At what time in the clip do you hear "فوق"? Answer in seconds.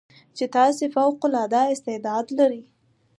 0.95-1.19